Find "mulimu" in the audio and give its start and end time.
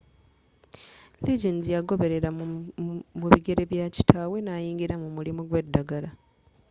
5.15-5.41